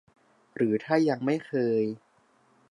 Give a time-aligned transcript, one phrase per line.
[0.55, 1.83] หรือถ้ายังไม่เคย